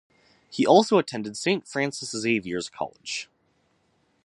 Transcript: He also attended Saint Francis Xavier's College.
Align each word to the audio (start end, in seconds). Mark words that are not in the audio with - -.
He 0.49 0.65
also 0.65 0.97
attended 0.97 1.37
Saint 1.37 1.67
Francis 1.67 2.09
Xavier's 2.19 2.69
College. 2.69 3.29